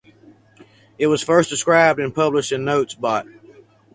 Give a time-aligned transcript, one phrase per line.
[0.97, 3.27] It was first described and published in Notes Bot.